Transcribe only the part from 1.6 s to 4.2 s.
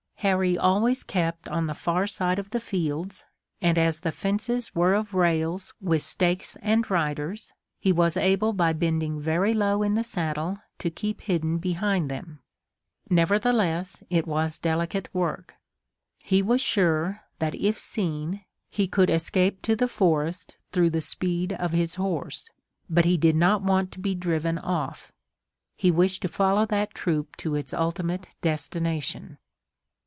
the far side of the fields, and as the